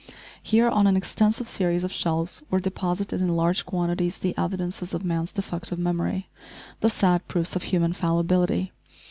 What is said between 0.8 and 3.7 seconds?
an extensive series of shelves, were deposited in large